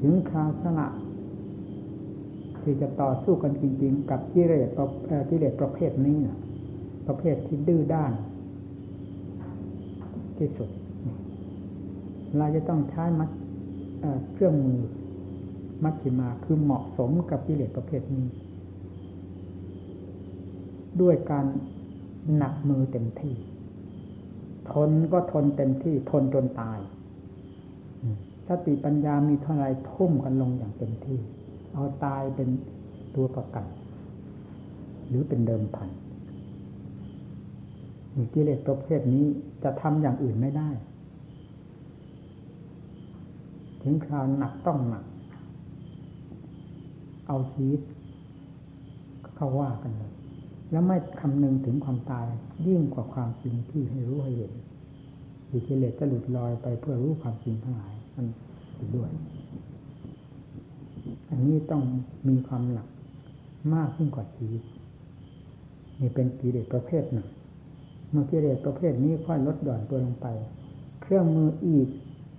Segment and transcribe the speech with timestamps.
[0.00, 0.88] ถึงคราวสละ
[2.62, 4.68] ที่จะต่อสู้กันจริง ๆ กับกิเลส
[5.30, 6.38] กิเลสประเภทนี้นะ
[7.06, 8.12] ประเภทที่ดื้อด้าน
[10.38, 10.70] ที่สุด
[12.36, 13.30] เราจะต้องใช้มัด
[14.32, 14.80] เครื่องมือ
[15.84, 18.26] มัชฌิมาคือเหมาะสมกับกิเลสประเภทนี้
[21.00, 21.46] ด้วยการ
[22.36, 23.36] หนักมือเต็มที่
[24.70, 26.78] ทนก็ทนเต็มที่ทนจนตาย
[28.48, 31.18] สติปัญญามีเท่าไรทุ่มกันลงอย่างเต็มที่
[31.74, 32.48] เอาตายเป็น
[33.14, 33.66] ตัวประกัน
[35.08, 35.88] หรือเป็นเดิมพัน
[38.34, 39.24] กิเลสประเภทนี้
[39.62, 40.70] จะทำอย่างอื่นไม่ได้
[43.82, 45.04] ถึงคราวหนักต้องหนัก
[47.28, 47.80] เอาชีวิต
[49.34, 50.12] เข้าว่ากันเลย
[50.70, 52.26] แล้วไม่คำนึงถึงความตาย
[52.66, 54.52] ยิ่งกว่าความจริงที่ให้รู้ให้เห็น
[55.66, 58.28] กิเลสจะหลุดลอยไปเพื่อรู้ความจริงทั้งหลาย มัน
[58.96, 59.10] ด้วย
[61.28, 61.82] อันนี้ต้อง
[62.28, 62.88] มีความหนัก
[63.74, 64.62] มากขึ้นกว่าชีวิต
[66.00, 67.28] นี่เป็นกิเลสประเภทหนึ่ง
[68.10, 70.26] เมื่อกิเลสประเภทนี้ค่อยลดหย่อนตัวลงไป
[71.02, 71.88] เครื่องมืออีก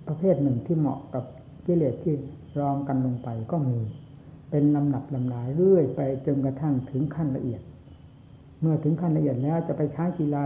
[0.08, 1.24] ประเภทหนึ่งที่เหมาะกับ
[1.66, 2.14] กิเลสที่
[2.60, 3.78] รองกันลงไปก็มี
[4.50, 7.62] เป็นลำหนับลำลายเรื่อยไปจนกระทั่งถึงขั้นละเอียด
[8.60, 10.42] เมื่อถึงขั้นละเอียดแล้วจะไปใช้กีฬา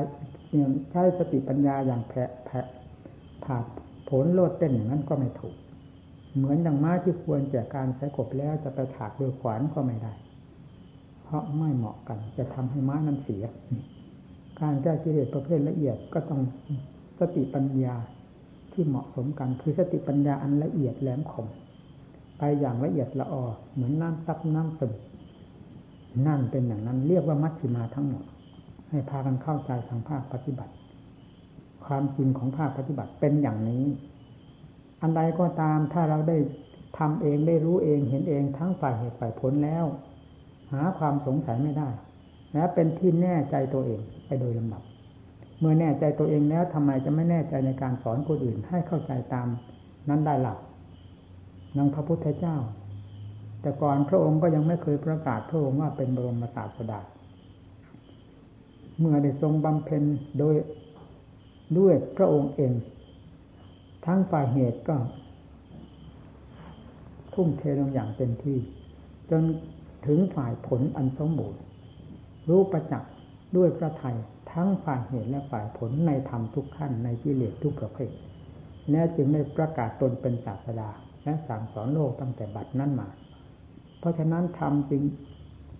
[0.90, 2.66] ใช้สติปัญญาอย่างแผะแผะ
[3.44, 3.64] ผาด
[4.08, 5.56] ผลโลดเต้นอย่างนั้นก็ไม่ถูก
[6.36, 10.12] เหมือนอย่างม้าที่ควรแก่การใช้กบแล้วจะไปถากด้วยขวานก็ไม่ได้
[11.22, 13.44] เพราะไม่เหมาะกันจะทำให้ม้านั้นเสีย
[14.60, 16.40] การแก้กิเลสประเภทละเอียดก็ต้อง
[17.18, 17.94] สติปัญญา
[18.72, 21.46] ที่เหมาะสมกันคือสติปัญญาอันละเอียดแหลมคม
[22.38, 24.92] ไปอย่างละเอียดละออเหมือนน้ำซับน้ำซึม
[26.26, 28.24] นั่นเป็นอย่างนั้นเรียกว่ามัชฌิมาทั้งหมด
[28.90, 30.72] ให้พากันเข้าใจทางภาคปฏิบัติ
[31.86, 33.84] ความจริงของภาคปฏิบัติเป็นอย่างนี้
[35.02, 36.36] อันใดก็ตามถ้าเราได้
[36.98, 39.84] ทำเองได้รู้เองเห็นเองทั้งฝ่ายเหตุฝ่ายผลแล้ว
[40.72, 41.88] หาความสงสัยไม่ได้
[42.54, 44.82] และเป็นที่แน่ใจตัวเองไปโดยลำดับ
[45.58, 49.48] เมื่อแน่ใจตัวเองแล้วทำไมจะไม่แน่ใจในการสอนคนอื่นให้เข้าใจตาม
[50.08, 50.58] นั้นได้หลัก
[51.76, 52.56] นังพระพุทธเจ้า
[53.60, 57.00] แต่ก่อนพระองค์ก็ยังไม่เคยประกาศพระองค์ว่าเป็นบรมศาสดา
[58.98, 60.02] เมื่อได้ทรงบำเพ็ญ
[60.38, 60.54] โดย
[61.78, 62.72] ด้วยพระองค์เอง
[64.06, 64.96] ทั้งฝ่ายเหตุก็
[67.34, 68.58] ทุ่มเทลงอย่างเต็มที่
[69.30, 69.42] จน
[70.06, 71.60] ถึงฝ่ายผลอันสมบูรณ์
[72.48, 73.12] รู้ประจักษ์
[73.56, 74.16] ด้วยพระไทย
[74.52, 78.12] ทั้งฝ่ายเหตุและฝ่ายผลในธรรมทุกขั้นในกิเลสทุกประเภท
[78.90, 80.90] และจึงได้ประกาศตนเป็นศาสดา
[81.24, 83.08] และสั่งสอนโลกตั้งแต่บัดนั้นมา
[83.98, 85.02] เพราะฉะนั้นธรรมจึง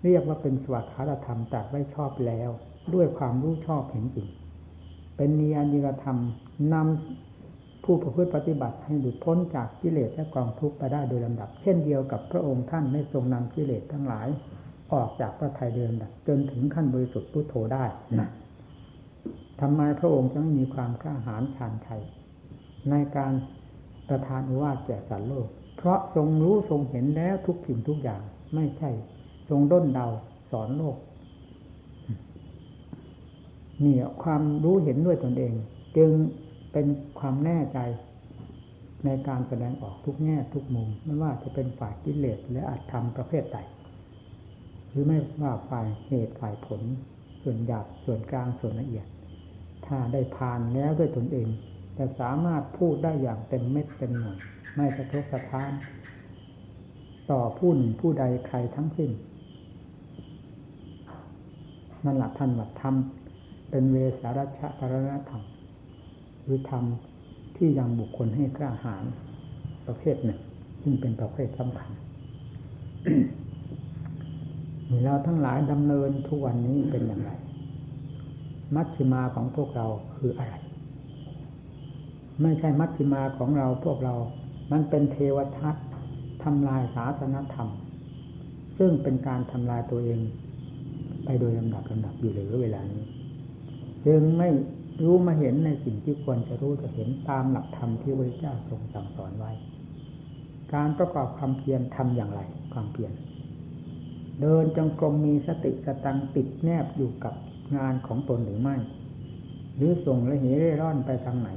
[0.04, 2.50] เรียกว่าเป็นสวัสดิธรรมตัดไว้ชอบแล้ว
[2.94, 4.28] ด้วยความรู้ชอบเห็นจริง
[5.16, 6.18] เป็นนิยานิรธรรม
[6.72, 14.28] นำผู้ประพฤติปฏิบัติให้หลุดพ้นจากกิเลสและกองทุกข์ไปได้โดยลำดับ เช่นเดียวกับพระองค์ท่านไม่ทรงนำกิเลสทั้งหลาย
[14.92, 15.92] ออกจากพระทัยเดิม
[16.26, 17.84] จนถึงขั้นบริสุทธิ์พุทโธได้
[18.18, 18.28] นะ
[19.60, 22.02] ทำไมพระองค์จึงมีความกล้าหาญชาญชัย
[22.90, 23.32] ในการ
[24.08, 25.46] ประทานอุวาสแก่สัตว์โลก
[25.76, 28.22] เพราะทรงรู้ทรงเห็นแล้วทุกสิ่งทุกอย่าง
[28.54, 28.90] ไม่ใช่
[29.48, 30.06] ทรงด้นเดา
[30.50, 30.96] สอนโลก
[33.82, 35.54] นี่ความรู้เห็นด้วยตนเอง
[35.96, 36.10] จึง
[36.72, 36.86] เป็น
[37.18, 37.78] ความแน่ใจ
[39.04, 43.58] ในการแสดงออกทุกแง่ทุกมุม ไม่ว่าจะเป็นฝ่ายกิเลสและอาจทำประเภทใด
[44.88, 46.80] หรือไม่ว่าฝ่ายเหตุฝ่ายผล
[47.42, 49.06] ส่วนหยาบส่วนกลางส่วนละเอียด
[49.86, 51.48] ถ้าได้ผ่านแล้วด้วยตนเอง
[51.98, 54.38] จะสามารถพูดได้อย่างเต็มเม็ดเต็มหน่วย
[54.76, 55.72] ไม่สะทกสะท้าน
[57.30, 59.10] ต่อผู้หนึ่งผู้ใดใครทั้งสิ้น
[62.04, 62.94] นั่นแหละท่านวัดธรรม
[63.70, 65.42] เป็นเวสารัชปรณธรรม
[66.42, 66.84] หรือธรรม
[67.56, 69.04] ที่ยังบุคคลให้กล้าหาญ
[69.86, 70.40] ประเภทหนึ่ง
[70.82, 71.90] ซึ่งเป็นประเภทสำคัญ
[75.04, 77.30] เราทั้งหลายดำเนินทุกวันนี้เป็นอย่างไร
[78.74, 79.86] มัชฌิมาของพวกเรา
[80.16, 80.54] คืออะไร
[82.42, 84.14] ไม่ใช่มัชฌิมาของเราพวกเรา
[84.72, 85.76] มันเป็นเทวทัต
[86.42, 87.68] ทำลายศาสนธรรม
[88.78, 90.20] ซึ่งเป็นการทำลายตัวเอง
[91.24, 93.04] ไปโดยลำดับลำดับอยู่เลยเวลานี้
[94.06, 94.48] จึงไม่
[95.04, 99.52] รู้มาเห็นในสิ่งที่ควรจะรู้จะเห็นตามหลักธรรมที่พระเจ้าทรงสั่งสอนไว้
[100.74, 102.40] การประกอบความเพียรทำอย่างไร
[102.72, 103.12] ความเพียร
[104.40, 107.34] เดินจงกรมมีสติสตังติดแนบอยู่กับ
[107.76, 108.76] งานของตนหรือไม่
[109.76, 111.50] หรือส่งและเหเร่ร่อนไปทางไหน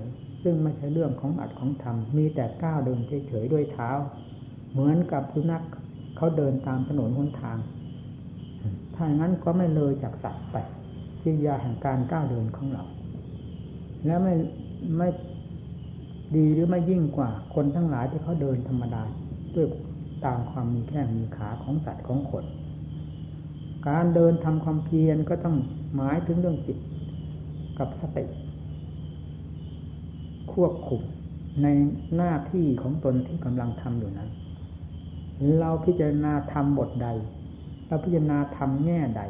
[0.43, 3.91] ซึ่งไม่ใช่เรื่องของอัดของทำมีแต่ก้าวเดินเฉยๆด้วยเท้า
[4.71, 5.63] เหมือนกับสุนัข
[6.17, 7.57] เขาเดินตามถนนหนทาง
[8.95, 10.57] ถ้าอย่างนั้นก็ไม่เลยจากสัตว์ไป
[11.27, 12.83] กิริยาแห่งการก้าวเดินของเรา
[14.05, 14.33] แล้วไม่
[14.97, 15.09] ไม่
[16.35, 19.03] ดีหรือไม่ยิ่งกว่าคนทั้งหลายที่เขาเดินธรรมดา
[19.55, 19.67] ด้วย
[20.25, 22.45] ตามความมีแข้งมีขาของสัตว์ของคน
[23.87, 25.55] การเดินทำความเพียรก็ต้อง
[25.95, 26.77] หมายถึงเรื่องจิต
[27.79, 28.25] กับสติ
[30.53, 31.01] ควบคุม
[31.63, 31.67] ใน
[32.15, 34.29] หน้าที่ของตนที่กำลังทำอยู่นั้น
[35.59, 37.07] เราพิจารณาทำบทใด
[37.87, 39.23] เราพิจารณาทำแง่ใด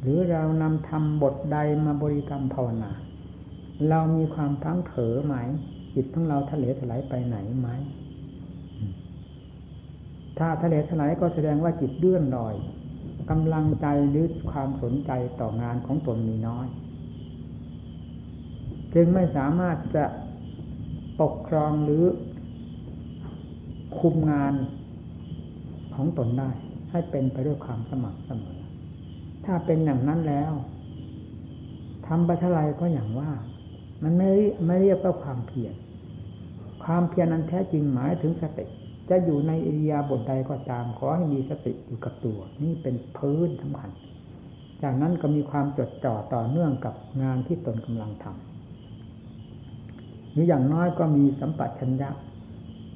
[0.00, 2.92] หรือเรานำทำบทใดมาบริกรรมภาวนา
[3.88, 5.34] เรามีความพังเผลอไหม
[5.94, 7.68] จิตของเราทะเลถลายไปไหนไหม
[10.38, 12.54] ถ้าทะเลถลายก็แสดงว่าจิตเลื่อนลอย
[13.30, 15.10] กำลังใจหรือความสนใจ
[15.40, 16.66] ต่องานของตนมีน้อย
[18.94, 20.04] จึงไม่สามารถจะ
[21.20, 22.04] ปกครองหรือ
[23.98, 24.54] คุมงาน
[25.94, 26.50] ของตนได้
[26.90, 28.60] ให้เป็นไปด้วยความสมัครเสมอ
[29.46, 30.52] ถ้าเป็นอย่างนั้นแล้ว
[32.06, 33.30] ทำไปเท่าไรก็อย่างว่า
[34.02, 34.30] มันไม่
[34.66, 35.74] ไม่เรียกว่าความเพียร
[36.84, 38.64] ความเพียรนั้นแท้จริงหมายถึงสติ
[39.10, 43.90] จะอยู่ในอิริยาบถใดก็ตาม ขอให้มีสติอยู่กับตัว นี่เป็นพื้นสำคัญ
[44.82, 52.10] จากนั้นก็มีความจดจ่อต่อเนื่องกับงานที่ตนกำลังทำรืออย่างน้อยก็มีสัมปชัญญะ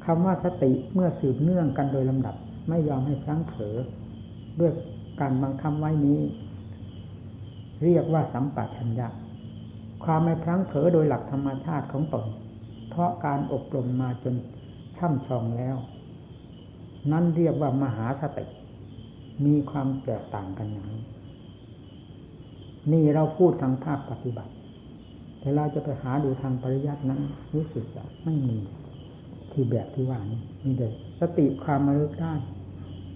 [0.04, 2.36] คำว่าสติเมื่อสืบเนื่องกันโดยลำดับ
[2.68, 3.76] ไม่ยอมให้พลั้งเผลอ
[4.60, 4.72] ด้วย
[5.20, 6.20] การบังคับไว้นี้
[7.84, 9.08] เรียกว่าสัมปชัญญะ
[10.04, 12.26] ความไม่พลั้งเผลอโดยหลักธรรมชาติของตน
[12.90, 14.34] เพราะการอบรมมาจน
[14.96, 15.76] ช่ำชองแล้ว
[17.12, 18.46] นั่นเรียกว่ามหาสติ
[19.46, 21.04] มีความแตกต่างกันอย่างนี้
[22.92, 24.52] นี่เราพูดทางภาคปฏิบัติ
[25.38, 27.20] แต่เราจะไปหาดูทางปริยัตินั้น
[27.54, 28.58] รู้สึกจะไม่มี
[29.52, 32.34] ที่แบบที่ว่านี้มีเลยสติความระลึกได้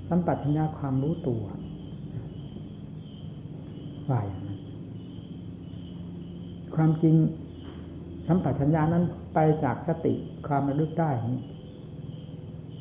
[0.09, 1.43] สัมปชัญญะความรู้ตัว
[4.11, 4.59] ว่าอย่างนั้น
[6.75, 7.15] ความจริง
[8.27, 9.05] สัมปชัญญะนั้น
[9.35, 10.15] ไปจากสติ
[10.47, 11.41] ความระลึกได้นี้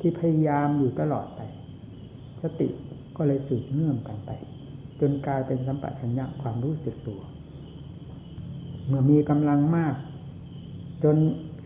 [0.00, 1.40] ที่พยายามอยู่ตลอดไป
[2.42, 2.68] สติ
[3.16, 4.30] ก็เลยสืบเนื่องกันไป
[5.00, 7.20] จนกลายเป็นสัมปชัญญะความรู้สึกตัว
[8.86, 9.94] เมื่อมีกำลังมาก
[11.04, 11.16] จน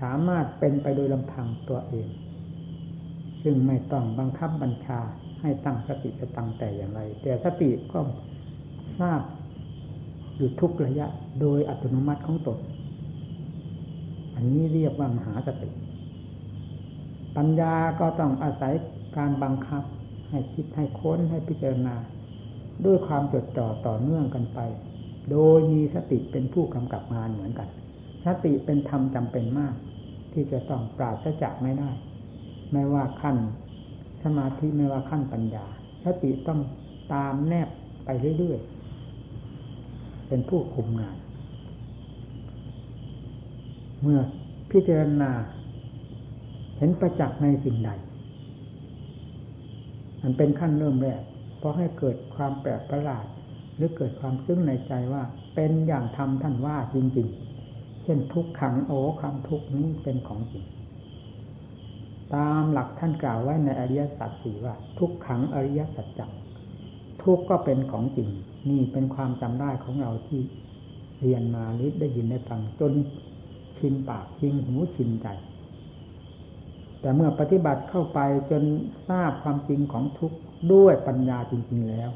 [0.02, 2.08] สามารถเป็นไปโดยลำพังตัวเอง
[3.42, 5.00] ซึ่งไม่ต้องบังคับบัญชา
[5.40, 7.98] ให้ตั้งสติจะตั้งแต่อย่างไร แต่สติก็
[9.00, 9.20] ทราบ
[10.38, 11.06] อยู่ทุกระยะ
[11.40, 12.58] โดยอัตโนมัติของตน
[14.34, 15.70] อันนี้เรียกว่ามหาสติ
[17.36, 18.72] ปัญญาก็ต้องอาศัย
[19.16, 19.82] การบังคับ
[20.30, 21.94] ให้คิดให้ค้นให้พิจารณา
[22.84, 24.60] ด้วยความจดจ่อต่อเนื่องกันไป
[25.30, 27.68] โดยมีสติเป็นผู้กำกับงานเหมือนกัน
[28.26, 29.74] สติเป็นธรรมจำเป็นมาก
[30.32, 31.90] ที่จะต้องปราศจากไม่ได้
[32.72, 33.36] ไม่ว่าขั้น
[34.22, 35.66] สมาธิไม่ว่าขั้นปัญญา
[36.04, 36.60] สติต้อง
[37.12, 37.68] ตามแนบ
[38.04, 38.08] ไป
[38.38, 38.77] เรื่อยๆ
[40.28, 41.16] เป็นผู้คุมงาน
[44.02, 44.20] เมื่อ
[44.70, 45.30] พิจารณา
[46.76, 47.90] เห็นประจักษ์ในสิ่งใด
[50.22, 51.22] มันเป็นขั้นเริ่มแรก
[51.58, 53.26] เพราะให้เกิดความแปลกประหลาด
[53.76, 55.22] หรือเกิดความซึ้งในใจว่า
[55.54, 57.28] เป็นอย่างธรรมท่านว่าจริง
[57.66, 60.64] ๆ เช่นทุกขังโอ้ความทุกนี้เป็นของจริง
[62.34, 66.32] ตามหลักท่านกล่าวไว้ในอริยสัจสี่ว่า ทุกขังอริยสัจจัง
[67.22, 68.28] ทุกก็เป็นของจริง
[68.68, 70.40] นี่เป็นความจำได้ของเราที่
[71.20, 72.92] เรียนมาหรือได้ยินได้ฟังจน
[73.78, 75.26] ชินปากชินหูชินใจ
[77.00, 78.62] แต่เมื่อปฏิบัติเข้าไปจน
[79.08, 80.38] ทราบความจริงของทุกข์
[80.72, 82.10] ด้วยปัญญาจริง ๆแล้ว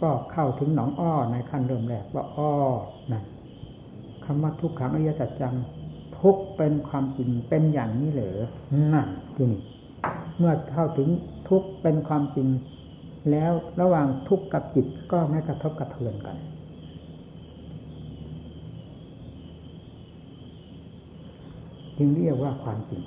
[0.00, 2.52] ก็เข้าถึงหนองอ้อในขั้นเริ่มแรกว่าอ้อ
[3.12, 3.24] นั่น
[4.24, 5.54] คำว่าทุกขังอริยสัจจัง
[6.20, 8.38] ทุกเป็นความจริงเป็นอย่างนี้เหรอ
[8.92, 9.62] นั่นที่นี่
[10.38, 11.08] เมื่อเข้าถึง
[11.48, 12.48] ทุกเป็นความจริง
[13.30, 16.36] แล้วระหว่างทุกข์กับจิตก็ไม่กระทบกระเทือนกัน
[21.98, 23.02] จึงเรียกว่าความจริง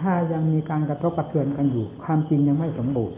[0.00, 3.16] ถ้ายังมีการกระทบกระเทือนกันอยู่ ความจริงยังไม่สมบูรณ์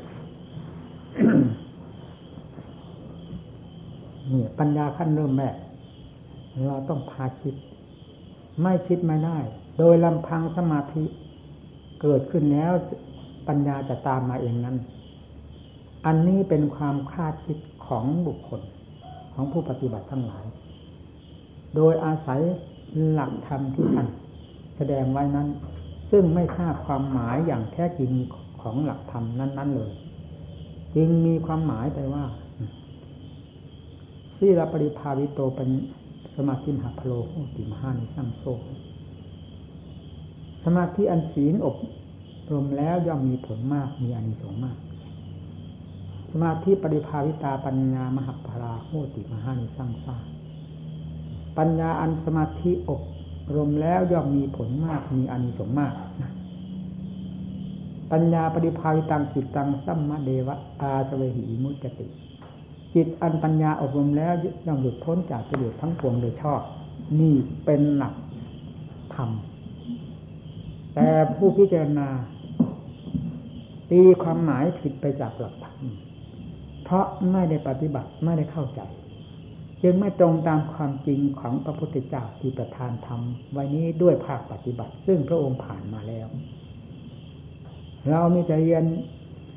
[4.32, 5.56] นี่ปัญญาขั้นเริ่มแรก
[6.66, 7.54] เราต้องพาคิด
[8.62, 9.38] ไม่คิดไม่ได้
[9.78, 11.04] โดยลำพังสมาธิ
[12.02, 12.72] เกิดขึ้นแล้ว
[13.48, 14.76] ปัญญาจะตามมาเองนั้น
[16.06, 18.62] อันนี้เป็นความคาดคิดของบุคคล
[19.34, 20.44] ของผู้ปฏิบัติทั้งหลาย
[21.76, 22.40] โดยอาศัย
[23.10, 24.08] หลักธรรมที่ท่าน
[24.76, 25.48] แสดงไว้นั้น
[26.10, 28.12] ซึ่งไม่ทราบความหมายอย่างแท้จริง
[28.62, 29.92] ของหลักธรรมนั้น ๆ เลย
[30.94, 32.24] จึงมีความหมายไปว่า
[34.36, 35.70] ที่รปริภาวิโตเป็น
[36.36, 38.44] สมาธิมหาพโลโหติมหานิสังโซ
[40.64, 41.76] สมาธิอันศีลอบ
[42.52, 44.76] รมแล้วย่อมมีผลมากมีอานิสงส์มาก
[46.42, 50.16] มาธิปริภาวิตาปัญญามหาพราโหติมหานิสังสา
[51.58, 53.02] ปัญญาอันสมาธิอบ
[53.56, 55.94] รมแล้วย่อมมีผลมากมีอานิสงส์มาก
[58.12, 62.06] ปัญญาปริภาวิตังจิตตังสัมมาเดวะอาสเวหิมุจติ
[62.94, 64.32] จิตอันปัญญาอบรมแล้ว
[64.66, 66.60] ย่อมหลุดพ้นจากประโยชน์ทั้งปวงโดยชอบ
[67.20, 68.14] นี่เป็นหลัก
[69.14, 69.30] ธรรม
[70.94, 72.08] แต่ผู้พิจารณา
[73.90, 75.76] ตีความหมายผิดไปจากหลักธรรม
[76.84, 78.80] เพราะไม่ได้ปฏิบัติไม่ได้เข้าใจ
[79.82, 83.20] จึงไม่ตรงตามความจริงของพระพุทธเจ้าที่ประทานธรรม
[83.52, 86.26] ไว้นี้ด้วยภาคปฏิบัติ ซึ่งพระองค์ผ่านมาแล้ว
[88.10, 88.84] เรามีแต่เรียน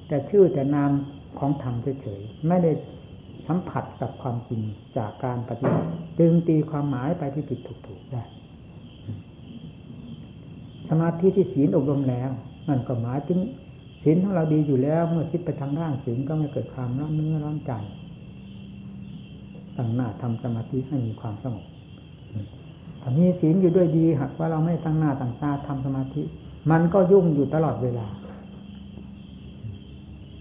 [0.08, 0.92] แต่ชื่อแต่นาม
[1.40, 2.72] ของธรรมเฉยๆไม่ได้
[3.48, 4.62] สัมผัสกับความจริง
[4.98, 8.24] จากการปฏิบัติ จึงตีความหมายไปที่ผิดถูกๆได้
[10.90, 12.30] สมาธิที่ศีลอบรมแล้ว
[12.68, 13.40] นั่นก็หมายถึง
[14.10, 17.72] ศีลของเราดีอยู่แล้ว เมื่อคิดไปทางด้านศีลก็ไม่เกิดความร้อนเนื้อร้อนใจ
[19.78, 21.66] ตั้งหน้าทำสมาธิให้มีความสงบ
[23.02, 26.22] ถ้ามีศีลอยู่ด้วยดีหากว่าเราไม่ตั้งหน้าตั้งตาทำสมาธิ
[26.72, 28.08] มันก็ยุ่งอยู่ตลอดเวลา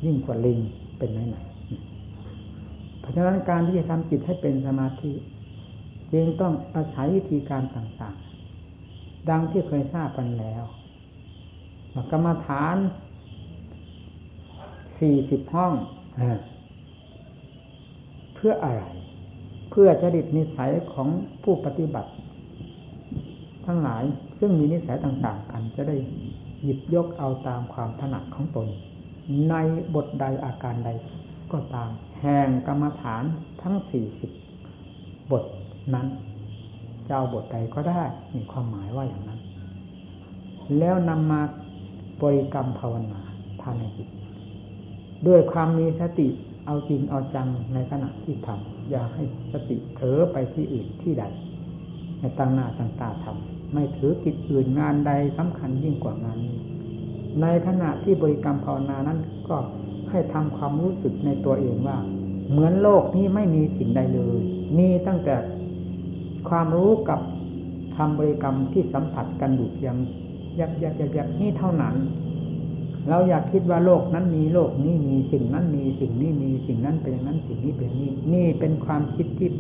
[0.04, 0.58] ยิ่งกว่าลิง
[0.98, 1.36] เป็นไหนไหน
[3.00, 5.12] เพราะฉะนั้นการที่จะทำจิตให้เป็นสมาธิ
[6.12, 10.62] จึงต้องอาศัยวิธีการต่างๆ ดังที่เคยทราบกันแล้ว
[12.10, 12.76] กรรมฐาน
[14.98, 15.72] สี่สิบห้อง
[18.34, 18.84] เพื่ออะไร
[19.70, 21.08] เพื่อจริตนิสัยของ
[21.42, 22.10] ผู้ปฏิบัติ
[23.66, 24.04] ทั้งหลาย
[24.38, 25.96] ซึ่งมีนิสัยต่างๆกัน จะได้
[26.62, 28.68] หยิบยกเอาตามความถนัดของตน
[29.50, 29.54] ใน
[29.94, 30.90] บทใดอาการใด
[31.52, 33.22] ก็ตาม แห่งกรรมฐาน
[33.62, 34.30] ทั้งสี่สิบ
[35.30, 35.44] บท
[35.94, 36.06] นั้น
[37.06, 38.02] จะเอาบทใดก็ได้
[38.34, 39.40] มีความหมายว่าอย่างนั้น
[40.78, 41.40] แล้วนำมา
[42.22, 43.20] บริกรรมภาวนา
[43.60, 44.08] ภายในจิต
[45.26, 46.28] ด้วยความมีสติ
[46.66, 51.24] เอาจริงเอาจังในขณะที่ทำอย่าให้สติเถอไปที่อื่นที่ใด
[52.20, 56.58] ในตั้งหน้าตั้งตาทำไม่ถือกิจอื่นงานใดสำคัญยิ่งกว่างานนี้
[57.40, 59.18] ในขณะที่บริกรรมภาวนานั้น
[59.48, 59.56] ก็
[60.10, 61.98] ให้ทำความรู้สึกในตัวเองว่า
[62.50, 64.38] เหมือนโลกนี้ไม่มีสิ่งใดเลย
[64.78, 65.36] มีตั้งแต่
[66.48, 67.20] ความรู้กับ
[67.96, 69.96] ทำบริกรรมที่สัมผัสกันอยู่เพียง
[70.60, 71.94] ยักยักยักยักนี่เท่านั้น
[73.08, 79.50] เราอยากคิดว่าโลกนั้นมีโลกนี้มีสิ่งนั้นมีสิ่งนี้มีสิ่งนั้นเป็นอย่างนั้นสิ่งนี้เป็นนี้ นี่เป็นความคิดที่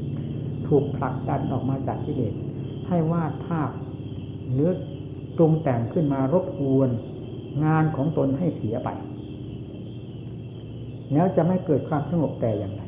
[0.68, 2.34] ถูกผลักดันออกมาจากกิเลส
[2.88, 3.70] ให้วาดภาพ
[4.52, 4.70] หรือ
[5.36, 6.90] ปรุงแต่งขึ้นมารบกวน
[7.64, 8.88] งานของตนให้เสียไป
[11.12, 12.82] แล้วจะไม่เกิดความสงบแต่อย่างไร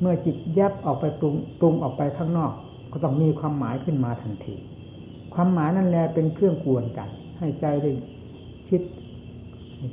[0.00, 2.52] เมื่อจิตแยบออกไปปรุงปรุงออกไปข้างนอก
[2.92, 4.54] ก็ต้องมีความหมายขึ้นมาทันที
[5.34, 7.00] ความหมายนั่นแหละเป็นเครื่องกวนใจ
[7.38, 7.90] ให้ใจได้
[8.68, 8.80] คิด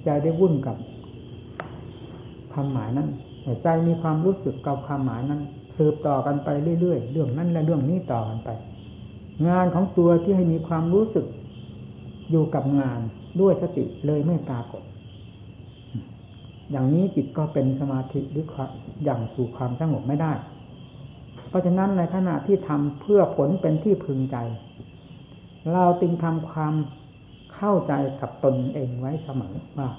[0.05, 0.77] ใจได้วุ่นกับ
[2.51, 3.09] ความหมายนั้น
[3.43, 5.41] ให้ใจมีความรู้สึกกับความหมายนั้น
[5.77, 8.49] สืบต่อกันไปเรื่อยๆเรื่องนั้นและเรื่องนี้ต่อกันไป
[9.47, 11.25] งานของตัวที่ให้มีความรู้สึก
[12.31, 12.99] อยู่กับงาน
[13.41, 14.83] ด้วยสติเลยไม่ปรากฏ
[16.71, 18.45] อย่างนี้จิตก็เป็นสมาธิหรือ
[19.03, 20.33] อย่างสู่ความสงบไม่ได้
[21.49, 24.37] เพราะฉะนั้นในขณะที่ทำเพื่อผลเป็นที่พึงใจ
[25.73, 26.73] เราจึงทำความ
[27.57, 29.89] เข้าใจกับตนเองไว้เสมอว่า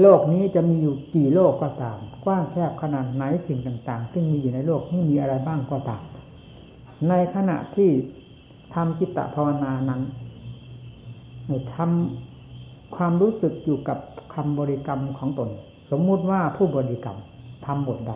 [0.00, 6.02] โลกนี้จะมีอยู่กี่โลกก็ตาม กว้างแคบขนาดไหนสิ่งต่าง ๆ ซึ่งมีอยู่ในโลกนี้มีอะไรบ้างก็ตาม
[7.08, 7.90] ในขณะที่
[8.74, 10.02] ทำจิตตภาวนานั้น
[11.74, 13.98] ทำความรู้สึกอยู่กับ
[14.34, 15.48] คำบริกรรมของตน
[15.90, 17.18] สมมุติว่าผู้บริกรรม
[17.66, 18.12] ทำบทใด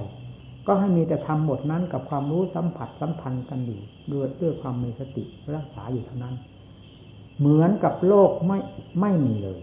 [0.67, 3.81] ก็ให้มีแต่ทำบทนั้นกับความรู้สัมผัสสัมพันธ์กันอยู่
[4.13, 6.35] ด้วยด้วยความมีสติรักษาอยู่เท่านั้น
[7.41, 8.59] เหมือนกับโลกไม่
[9.01, 9.59] ไม่มีเลย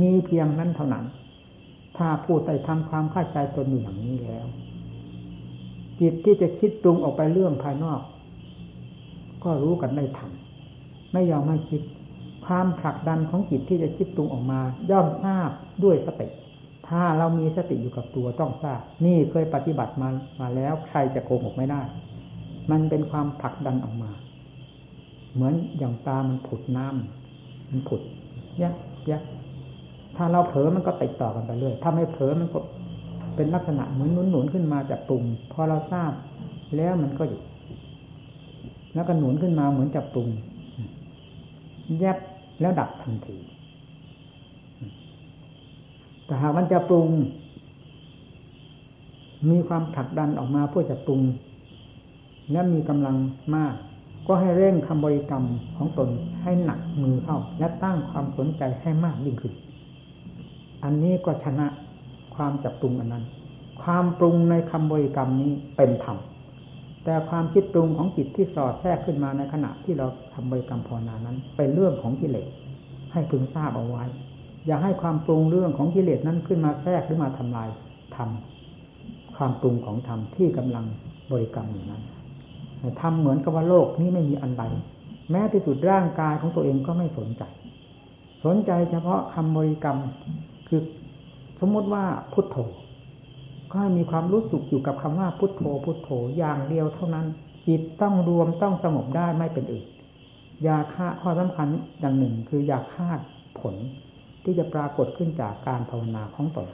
[0.00, 1.04] มีเพียงนั้นเท่านั้น
[1.96, 4.46] ถ้าผู้ใดทำความเข้าใจตนอยู่อย่างนี้แล้ว
[6.00, 8.00] จิตที่จะคิดปรุงออกไปเรื่องภายนอก
[9.44, 10.30] ก็รู้กันได้ทัน
[11.12, 11.82] ไม่ยอมให้คิด
[12.46, 14.60] ความผลักดันของจิตที่จะคิดตรงออกมา
[14.90, 15.50] ย่อมทราบ
[15.84, 16.28] ด้วยสติ
[16.88, 20.08] ถ้าเรามีสติอยู่กับตัวต้องทราบ นี่เคยปฏิบัติมา
[20.40, 21.82] มาแล้วใครจะโกหกไม่ได้
[22.70, 24.10] มันเป็นความผลักดันออกมา
[25.34, 28.00] เหมือนอย่างตามันผุดน้ำมันผุด
[28.62, 28.74] ยัก
[29.10, 29.22] ยัก
[30.16, 32.58] ถ้าเราเผลอมันก็ติดต่อกันไปเรื่อยถ้าไม่เผลอมันก็
[33.36, 35.22] เป็นลักษณะเหมือนหนุนหนุนขึ้นมาจากปรุง
[35.52, 36.12] พอเราทราบ
[36.76, 37.42] แล้วมันก็หยุด
[38.94, 40.28] แล้วก็หนุนขึ้นมาเหมือนจับปรุง
[42.00, 42.18] แยบ
[42.60, 43.36] แล้วดับทันที
[46.24, 47.08] แต่หากมันจะปรุง
[49.50, 51.22] มีความผลักดันออกมาเพื่อจะปรุง
[52.52, 53.16] และมีกำลัง
[53.56, 53.74] มาก
[54.26, 55.44] ก็ให้เร่งคำบริกรรม
[55.76, 56.08] ของตน
[56.42, 59.52] ให้หนักมือเข้า และตั้งความสนใจให้มากยิ่งขึ้น
[60.84, 61.66] อันนี้ก็ชนะ
[62.34, 63.24] ความจับปรุงอันนั้น
[63.82, 66.18] ความปรุงในคำบริกรรมนี้เป็นธรรม
[67.04, 72.48] แต่ความคิดปรุงของจิตที่สอดแทรกขึ้นมาในขณะที่เราทำบริกรรมภาวนานั้น เป็นเรื่องของกิเลส
[73.12, 74.04] ให้พึงทราบเอาไว้
[74.66, 77.68] อย่าให้ความปรุงเรื่องของกิเลสนั้นขึ้นมาแทรกหรือมาทำลาย
[78.16, 78.28] ธรรม
[79.36, 80.84] ความปรุงของธรรมที่กำลัง
[81.30, 82.02] บริกรรมอยู่นั้น
[83.00, 84.64] ทำเหมือนกับว่าโลกนี้ไม่มีอันใด
[85.30, 87.42] แม้ที่สุดร่างกายของตัวเองก็ไม่สนใจ
[88.44, 89.98] สนใจเฉพาะคำบริกรรม
[90.68, 90.80] คือ
[91.60, 92.56] สมมติว่าพุทโธ
[93.70, 96.08] ก็ให้มีความรู้สึกอยู่กับคำว่าพุทโธ พุทโธ
[96.38, 97.26] อย่างเดียวเท่านั้น
[97.66, 99.86] จิตต้องรวมต้องสงบได้ไม่เป็นอื่น
[100.66, 101.68] ยาฆ่าข้อสำคัญ
[102.00, 103.10] อย่างหนึ่ง คืออยาคา
[103.60, 103.74] ผล
[104.44, 106.66] ที่จะปรากฏขึ้นจากการภาวนาของตน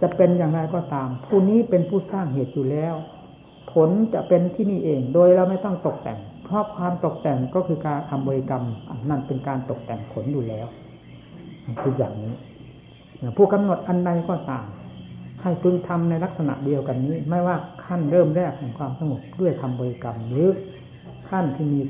[0.00, 2.94] จะเป็นอย่างไรก็ตาม ผู้นี้เป็นผู้สร้างเหตุอยู่แล้ว
[3.72, 8.64] ผลจะเป็นที่นี่เอง โดยเราไม่ต้องตกแต่ง เพราะความตกแต่งก็คือการทำบริกรรม
[9.10, 10.66] นั่นเป็นการตกแต่งผลอยู่แล้ว
[11.80, 12.34] คืออย่างนี้
[13.36, 14.66] ผู้กำหนดอันใดก็ตาม
[15.42, 20.48] ให้พึงทำในลักษณะเดียวกันนี้ ไม่ว่าขั้นเริ่มแรกแห่งความสงบด้วยทำบริกรรมหรือ
[21.28, 21.80] ขั้นที่มี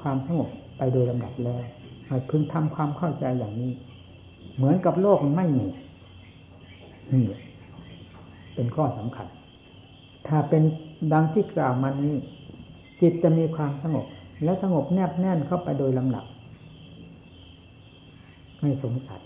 [0.00, 1.62] ความสงบไปโดยลำดับแล้ว
[2.06, 3.72] ให้พึงทำความเข้าใจอย่างนี้
[4.56, 5.66] เหมือนกับโลกไม่มี
[7.12, 7.24] นี่
[8.54, 9.26] เป็นข้อสำคัญ
[10.28, 10.62] ถ้าเป็น
[11.12, 12.14] ดังที่กล่าวมานี้
[13.00, 14.06] จิตจะมีความสงบ
[14.44, 16.24] และสงบแนบแน่นเข้าไปโดยลำดับ
[18.60, 19.22] ไม่สงสัย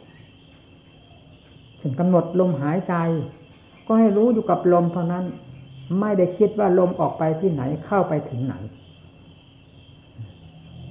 [1.81, 2.95] ถึงกำหนดลมหายใจ
[3.87, 5.25] ก็ให้รู้อยู่กับลมเท่านั้น
[6.01, 8.55] ไม่ได้คิดว่าลมออกไปที่ไหนเข้าไปถึงไหน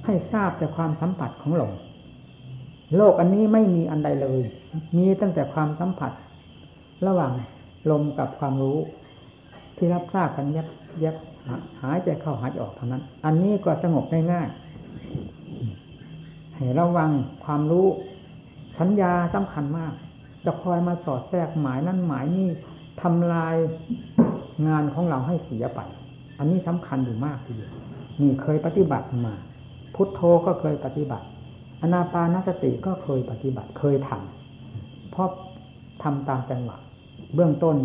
[0.04, 1.72] ให้ทราบแต่ความสัมผัสของลม
[2.96, 4.40] โลกอันนี้ไม่มีอันใดเลย
[4.96, 6.12] มีตั้งแต่ความสัมผัส
[7.06, 7.32] ระหว่าง
[7.90, 8.78] ลมกับความรู้
[9.80, 10.68] ที่รับทราบกันยับ
[11.04, 11.16] ยับ
[11.82, 17.10] หายใจเข้าหายใจออกเท่านั้น อันนี้ก็สงบง่ายๆให้ระวัง
[17.44, 17.86] ความรู้
[18.78, 19.92] สัญญาสำคัญมาก
[20.44, 22.48] จะคอยมาสอดแทรกหมายนั้นหมายนี่
[23.02, 23.56] ทำลาย
[24.68, 25.80] งานของเราให้เสียไป
[26.38, 27.72] อันนี้สำคัญอยู่มากทีเดียว
[28.20, 29.34] นี่เคยปฏิบัติมา
[29.94, 31.26] พุทโธก็เคยปฏิบัติ
[31.82, 35.28] อนาปานสติก็เคยปฏิบัติเคยทำเพราะ
[36.02, 36.76] ทำตามจังหวะ
[37.34, 37.76] เบื้องต้น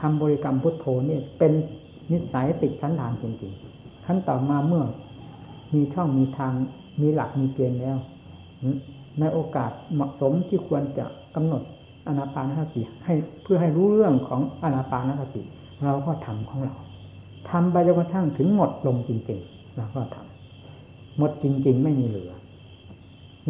[0.00, 1.52] คำบริกรรมพุทโธนี่เป็น
[2.10, 4.84] นิสัยติดชั้นฐานจริงๆขั้นต่อมาเมื่อ
[5.74, 6.52] มีช่องมีทาง
[7.00, 7.96] มีหลักมีเกณฑ์แล้ว
[9.20, 11.62] ในโอกาสเหมาะสมที่ควรจะกำหนด
[12.06, 15.42] อนาปานสติให้เพื่อให้รู้เรื่องของอนาปานสติ
[15.84, 16.74] เราก็ทำของเรา
[17.50, 22.32] ทำไปจนกระทั่งถึงหมดลงจริงๆเราก็ทำหมดจริง ๆ ไม่มีเหลือ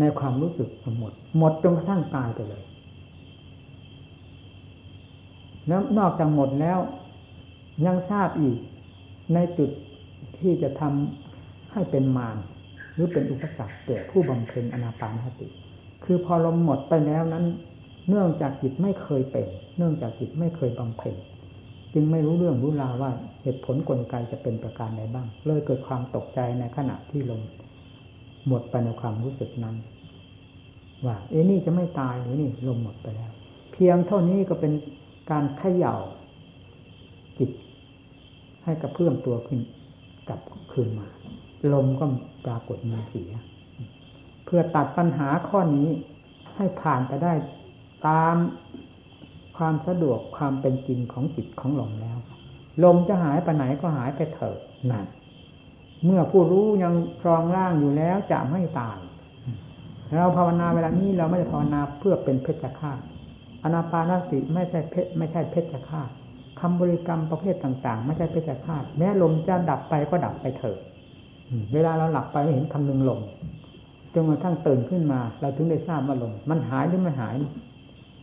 [0.00, 2.62] ในความรู้สึกหมด หมดจนกระทั่งตายไปเลย
[5.68, 6.79] แล้วนอกจากหมดแล้ว
[7.87, 8.59] ยังทราบอีก
[9.35, 9.70] ในจุด
[10.38, 12.37] ที่จะทำให้เป็นมาร
[12.94, 15.48] หรือเป็นอุปสรรคแก่ผู้บำเพ็ญอนาปานสติ
[16.05, 17.44] คือพอลมหมดไปแล้วนั้น
[18.09, 21.14] เนื่องจากจิตไม่เคยเป็น เนื่องจากจิตไม่เคยบำเพ็ญ
[21.94, 23.11] จึงไม่รู้เรื่องรู้ราวว่า
[23.42, 27.42] เหตุผลกลไกจะเป็นประการใดบ้าง เลยเกิดความตกใจในขณะที่ลม
[28.48, 29.76] หมดไปในความรู้สึกนั้น
[31.07, 33.31] ว่า เอ้นี่จะไม่ตายหรือนี่ลมหมดไปแล้ว
[33.72, 34.72] เพียงเท่านี้ก็เป็น
[35.30, 35.94] การเขย่า
[37.38, 37.50] จิต
[38.64, 39.60] ให้กระเพื่อมตัวขึ้น
[40.28, 40.40] กลับ
[40.72, 41.06] คืนมา
[41.72, 42.04] ลมก็
[42.44, 43.30] ปรากฏมีเสีย
[44.44, 45.88] เพื่อตัดปัญหาข้อนี้
[46.54, 47.32] ให้ผ่านไปได้
[48.08, 48.36] ตาม
[49.56, 52.18] ความสะดวกความเป็นจริงของจิตของลมแล้ว
[52.84, 54.58] ลมจะหายไปไหนก็หายไปเถิด
[54.90, 55.06] นั่น
[56.04, 58.98] เมื่อผู้รู้ยังครองร่างอยู่แล้วจะไม่ตาย
[60.16, 63.00] เราภาวนาเวลานี้เราไม่ได้ภาวนาเพื่อเป็นเพชฌฆาต
[63.66, 66.11] อนาปานสติไม่ใช่เพชไม่ใช่เพชฌฆาต
[66.61, 70.79] คำบริกรรมประเภทต่างๆ ไม่ใช่เพชฌฆาตแม้ลมจะดับไปก็ดับไปเถิด
[71.74, 73.20] เวลาเราหลับไปไม่เห็นคำนึงลม
[74.14, 77.35] จนกระทั่งตื่นขึ้นมา เราถึงได้ทราบว่าลมมันหายหรือไม่หาย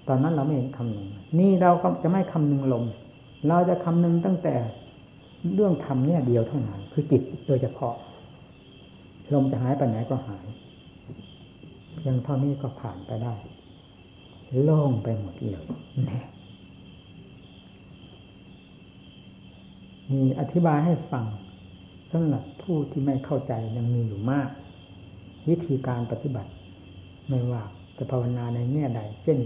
[0.08, 1.08] ตอนนั้นเราไม่เห็นคำนึง
[1.40, 2.84] นี่เราก็จะไม่คำนึงลม
[3.48, 4.56] เราจะคำนึงตั้งแต่
[5.54, 7.94] เรื่องทำเนี่ยเดียวเท่านั้นคือจิตโดยเฉพาะ
[9.34, 10.46] ลมจะหายไปไหนก็หาย
[11.96, 13.34] เพียงเท่านี้ก็ผ่านไปได้
[14.64, 15.66] โล่งไปหมดเลย
[20.12, 21.26] มีอธิบายให้ฟัง
[22.12, 24.50] สำหรับผู้ที่ไม่เข้าใจยังมีอยู่มาก
[25.50, 26.52] วิธีการปฏิบัติ
[27.30, 27.64] ไม่ว่า
[27.98, 29.40] จะภาวนาในแง่ใด เช่น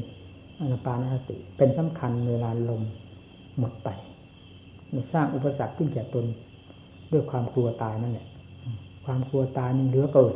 [0.60, 2.82] อนาปานสติ เป็นสำคัญเวลาลม
[3.60, 3.90] หมดไป
[5.14, 6.26] สร้างอุปสรรคขึ้นแก่ตน
[7.12, 8.28] ด้วยความกลัวตายนั่นแหละ
[9.06, 10.36] ความกลัวตายนี่เหลือเกิน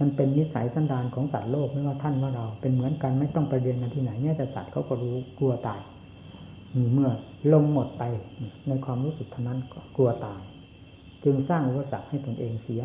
[0.00, 5.80] มันเป็นนิสัยสันดานของสัตว์โลกไม่ว่าท่านว่าเรา เป็นเหมือนกันไม่ต้องไปเรียนกันที่ไหนเนี่ยแต่สัตว์เขาก็รู้กลัวตาย
[6.94, 7.10] เมื่อ
[7.52, 8.02] ลมหมดไป
[8.68, 10.42] ในความรู้สึกเท่านั้นก็กลัวตาย
[11.24, 12.82] จึงสร้างอุปสรรคให้ตนเองเสีย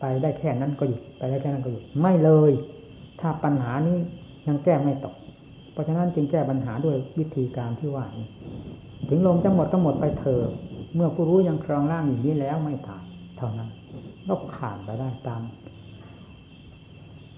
[0.00, 2.52] ไปได้แค่นั้นก็หยุดไปได้แค่นั้นก็หยุดไม่เลย
[3.20, 3.98] ถ้าปัญหานี้
[4.46, 5.14] ยังแก้ไม่ตก
[5.72, 8.28] เพราะฉะนั้นจึงแก้ปัญหาด้วยวิธีการที่ว่านี้
[9.08, 10.52] ถึงลมจะหมดก็หมดไปเถอะ
[10.94, 13.04] เมื่อผู้รู้ยังครองร่างอยู่นี้แล้วไม่ตาย
[13.36, 13.68] เท่านั้น
[14.28, 15.42] ก็ผ่านไปได้ตาม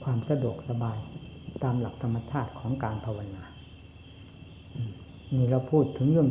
[0.04, 0.98] ความสะดวกสบาย
[1.62, 3.42] ตามหลักธรรมชาติของการภาวนา
[5.34, 6.28] นี่เราพูดถึงเรื่อง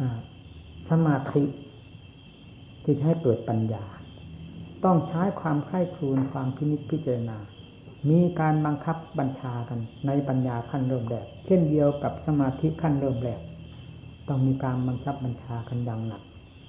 [0.00, 0.02] อ
[0.90, 1.42] สมาธิ
[2.84, 3.84] ที่ให้เกิดปัญญา
[4.84, 7.38] ต้องใช้ความไข้ครูนความพินิจพิจารณา
[8.10, 13.40] มีการบังคับบัญชากันในปัญญาขั้นเริ่มแรก เช่นเดียวกับสมาธิขั้นเริ่มแรก
[14.28, 16.22] ต้องมีการบังคับบัญชากันดังหนัก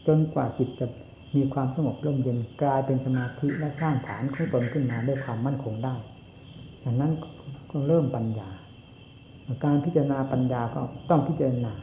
[0.08, 0.88] จนกว่าจิตจะ
[1.36, 5.96] มีความสงบร่มเย็นกลายเป็นสมาธิและสร้างฐานของตนขึ้นมาด้วยความมั่นคงได้
[6.88, 7.14] ดังนั้น
[7.72, 8.50] ก็เริ่มปัญญา
[9.66, 11.74] การพิจารณาปัญญาก็ต้องพิจารณา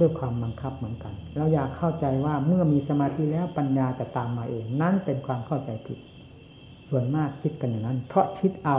[0.00, 5.98] ด้วยความบังคับเหมือนกัน เราอยากเข้าใจว่าเมื่อมีสมาธิแล้วปัญญาจะตามมาเอง นั้นเป็นความเข้าใจผิด
[6.88, 8.78] ส่วนมากคิดกันอย่างนั้น เพราะคิดเอา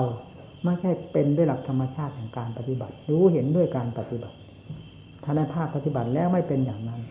[0.63, 4.37] ไม่ใช่เป็นด้วยหลักธรรมชาติแห่งการปฏิบัติ รู้เห็นด้วยการปฏิบัติ
[5.23, 7.01] ถ้าในภาคปฏิบัติแล้วไม่เป็นอย่างนั้น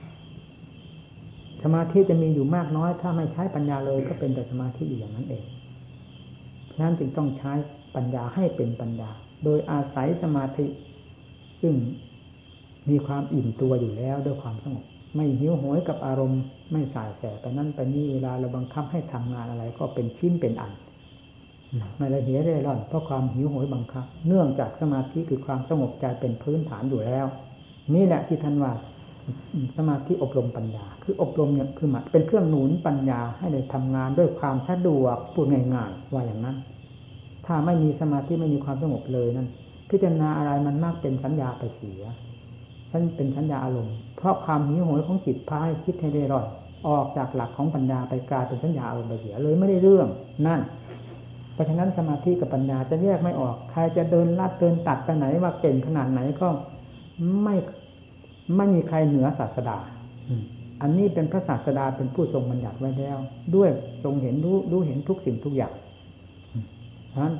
[1.63, 5.45] สมาธิจะมีอยู่มากน้อย ถ้าไม่ใช้ปัญญาเลยก็เป็นแต่สมาธิอยู่อย่างนั้นเอง
[6.73, 7.53] ฉะนั้นจึงต้องใช้
[7.95, 9.11] ปัญญาให้เป็นปัญญา
[9.45, 10.67] โดยอาศัยสมาธิ
[11.63, 11.75] ซึ่ง
[12.91, 14.85] มีความอิ่มตัวอยู่แล้วด้วยความสงบ
[15.17, 20.73] ไม่หิวโหยกับอารมณ์ไม่สายแสไปนั่นไปนี่เวลาเราบังคับให้ทำงานอะไร ก็เป็นชิ้นเป็นอัน
[21.97, 27.27] ไม่ละเหยเร่ร่อนเพราะความหิวโหยบังคับ เนื่องจากสมาธิคือความสงบใจเป็นพื้นฐานอยู่แล้ว
[27.95, 28.73] นี่แหละที่ท่านว่า
[29.77, 36.57] สมาธิอบรมปัญญา คืออบรมเนี่ยคือมาเป็นเครื่องหนุนปัญญาให้ได้ทำงานด้วยความสะดวกพูดง่ายๆว่าอย่างนั้น
[37.47, 39.49] ถ้าไม่มีสมาธิไม่มีความสงบเลยนั้น
[39.91, 42.03] พิจารณาอะไรมันมากเป็นสัญญาไปเสีย
[42.91, 46.47] ฉันเป็นสัญญาอารมณ์ เพราะความหิวโหยของจิตพาให้คิดให้ได้รอด
[46.89, 50.09] ออกจากหลักของปัญญาไปกลายเป็นสัญญาอารมณ์ไปเสียเลยไม่ได้เรื่อง
[50.47, 50.61] นั่น
[51.55, 56.49] เพราะฉะนั้นสมาธิกับปัญญาจะแยกไม่ออก ใครจะเดินลัดเดินตัดไปไหนว่าเก่งขนาดไหนก็
[57.43, 57.57] ไม่
[58.57, 59.79] ไม่มีใครเหนือศาสดา
[60.83, 63.19] อันนี้เป็นพระศาสดาเป็นผู้ทรงบัญญัติไว้แล้ว
[63.55, 63.71] ด้วย
[64.05, 65.73] ทรงเห็นรู้รู้เห็นทุกสิ่งทุกอย่าง
[67.19, 67.33] นั้น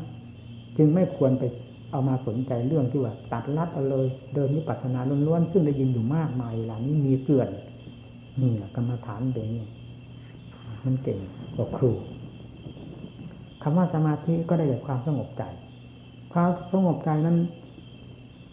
[0.77, 1.45] จึงไม่ควรไป
[1.91, 7.49] เอามาสนใจเรื่องที่ว่า ตัดลัดเอาเลย เดินนิพพานาล้วนๆซึ่งได้ยินอยู่มากมายหลานี้มีเกลื่อน
[8.41, 9.49] นี่กรรมฐานเด่น
[10.85, 11.19] มันเก่ง
[11.57, 11.91] กว่าครู
[13.63, 15.43] คำว่าสมาธิก็ได้จากความสงบใจ
[16.33, 17.39] ความสงบใจนั้น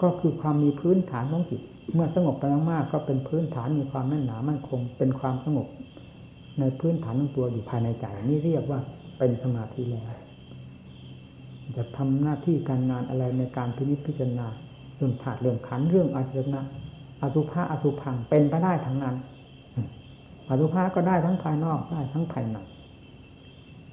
[0.02, 1.62] ก็คือความมีพื้นฐานของจิต
[1.94, 5.68] เมื่อสงบไปมากๆก็เป็นพื้นฐานมีความแน่นหนามั่นคง เป็นความสงบ
[6.60, 8.80] ในพื้นฐานของตัวอยู่ภายในใจนี่เรียกว่า
[9.18, 10.27] เป็นสมาธิแล้ว
[11.76, 14.48] จะทำหน้าที่การงานอะไรในการพิจิตพิจารณา
[14.96, 16.62] เรื่องถาดเรื่องขันเรื่องอาจนะ
[17.22, 19.16] อสุภะอสุพังเป็นไปได้ทั้งนั้น
[20.50, 22.58] อสุภะก็ได้ทั้งภายนอกได้ทั้งภายใน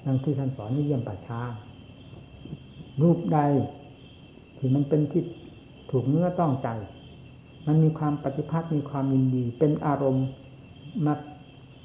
[0.05, 1.41] ดังที่ท่านสอนนิยมปัจฉา
[3.03, 3.39] รูปใด
[4.57, 5.23] ที่มันเป็นที่
[5.91, 6.69] ถูกเนื้อต้องใจ
[7.67, 10.27] มันมีความปฏิพัทธ์มีความยินดี เป็นอารมณ์
[11.05, 11.15] มา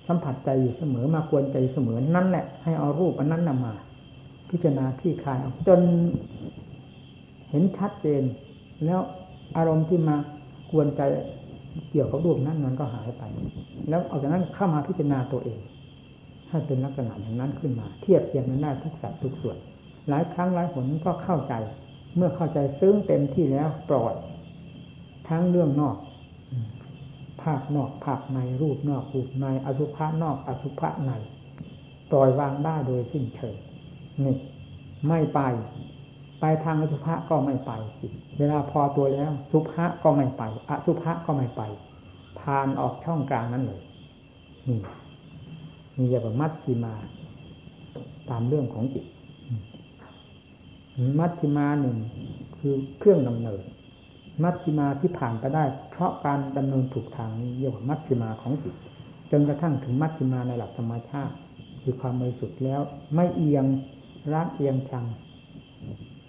[0.07, 3.73] สัมผัสใจอยู่เสมอมากวนใจเสมอนั่นแหละ ให้เอารูปอันนั้นนำมา
[4.49, 5.81] พิจารณาที่คายออกจน
[7.49, 8.23] เห็นชัดเจน
[8.85, 8.99] แล้ว
[9.57, 10.15] อารมณ์ที่มา
[10.71, 11.01] กวนใจ
[11.91, 13.23] เกี่ยวกับรูปนั้นมันก็หายไป
[13.89, 15.59] แล้วออกจากนั้นเข้ามาพิจารณาตัวเอง
[16.49, 19.57] ให้เป็นลักษณะอย่างนั้นขึ้นมา เทียบเทียงกันได้ทุกสัดทุกส่วน
[20.09, 21.53] หลายครั้งหลายหนก็เข้าใจ
[22.15, 24.15] เมื่อเข้าใจซึ้งเต็มที่แล้วปล่อย
[25.27, 25.95] ทั้งเรื่องนอก
[27.41, 31.11] ภาพนอกภาพในรูปนอกรูปในอสุภะนอกอสุภะใน
[32.11, 33.55] ปล่อยวางได้โดยสิ้นเชิง
[34.25, 34.35] นี่
[35.07, 35.41] ไม่ไป
[36.41, 37.71] ไปทางอสุภะก็ไม่ไป
[38.37, 41.61] เวลาพอตัวแล้วสุภะก็ไม่ไปอสุภะก็ไม่ไป
[42.39, 43.81] ผ่านออกช่องกลางนั้นเลย
[44.67, 44.79] นี่
[45.95, 46.93] มีเรียกว่ามัชชิมา
[48.29, 49.05] ตามเรื่องของจิต
[51.19, 51.97] มัชชิมาหนึ่ง
[52.57, 53.61] คือเครื่องดำเนิน
[54.43, 58.75] มัชชิมาที่ผ่านไปได้ เพราะการดำเนินถูกทางนี้เรียกว่ามัชชิมาของจิต
[59.31, 61.35] จนกระทั่งถึงมัชชิมาในหลักธรรมชาติ
[61.81, 62.81] คือความบริสุทธิ์แล้ว
[63.15, 63.65] ไม่เอียง
[64.33, 65.05] รักเอียงชัง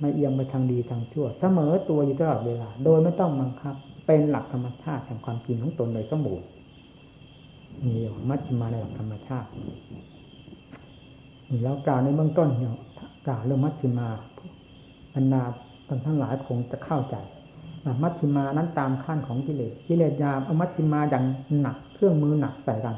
[0.00, 3.74] ไม่เอียงไปทางดีทางชั่ว เสมอตัวอยู่ตลอดเวลา โดยไม่ต้องบังคับ
[4.06, 6.46] เป็นหลักธรรมชาติแห่งความจริงของตนโดยสมบูรณ์
[7.84, 9.48] นี่มัชฌิมาในหลักธรรมชาติ
[11.62, 12.74] แล้วกล่าวในเบื้องต้นเนี่ย
[13.26, 14.08] กล่าวเรื่องมัชฌิมา
[15.14, 15.42] บรรดา
[15.88, 17.16] ท่านทั้งหลายคงจะเข้าใจ
[18.02, 21.24] มัชฌิมานั้นตามขั้นของกิเลสกิเลสยามเอามัชฌิมาอย่าง
[21.60, 22.96] หนัก เครื่องมือหนักใส่กัน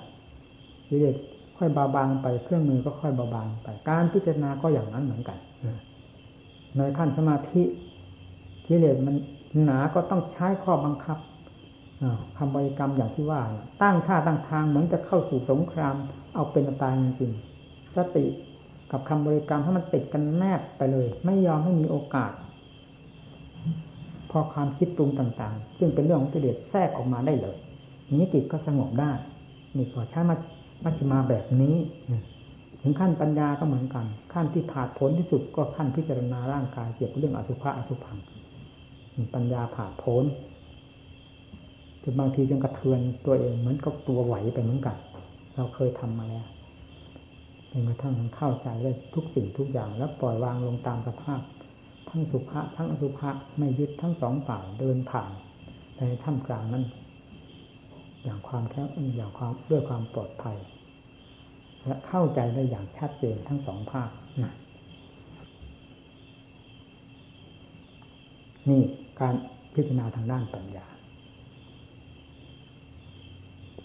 [0.89, 1.17] กิเลส
[1.63, 5.39] ค่อยเบาบางไปเครื่องมือก็ค่อยเบาบางไป การพิจารณาก็อย่างนั้นเหมือนกัน
[6.77, 7.63] ในขั้นสมาธิ
[8.67, 9.17] กิเลสมัน
[9.65, 11.19] หนาก็ต้องใช้ข้อบังคับ
[12.37, 13.41] คำบริกรรมอย่างที่ว่า
[13.83, 15.95] ตั้งท่าตั้งทางเหมือนจะเข้าสู่สงคราม
[16.35, 17.33] เอาเป็นตายจริง
[17.97, 18.25] สติ
[18.91, 22.33] กับคำบริกรรมให้มันติดกันแนบไปเลย ไม่ยอมให้มีโอกาส
[24.31, 27.57] พอความคิดปรุงต่างๆ ซึ่งเป็นเรื่องของกิเลสแทรกออกมาได้เลย
[28.19, 29.13] นี้จิตก็สงบได้
[29.77, 30.37] นี่พอใช้มา
[30.85, 31.77] มัชฌิมาแบบนี้
[32.81, 38.19] ถึงขั้นปัญญาก็เหมือนกัน ขั้นที่ผาดผลที่สุดก็ขั้นพิจารณาร่างกายเกี่ยวกับเรื่องอสุภะอสุพัง
[39.35, 40.25] ปัญญาผ่าโผน
[42.03, 44.97] จนบางทีจนกระเทือนตัวเองเหมือนกับตัวไหวไปเหมือนกัน
[45.55, 46.47] เราเคยทำมาแล้ว
[47.71, 51.41] จนกระทั่งเข้าใจได้ทุกสิ่งทุกอย่าง แล้วปล่อยวางลงตามสภาพ
[52.09, 55.31] ทั้งสุภาพทั้งอสุภะไม่ยึดทั้งสองฝ่ายเดินผ่าน
[55.99, 56.85] ในถ้ำกลางนั้น
[58.23, 58.83] อย่างความแค่
[59.17, 60.57] อย่างความด้วยความปลอดภัย
[61.87, 64.11] และเข้าใจได้อย่างชัดเจนทั้งสองภาค
[64.45, 64.55] นะ
[68.69, 68.83] นี่
[69.21, 69.35] การ
[69.75, 70.87] พิจารณาทางด้านปัญญา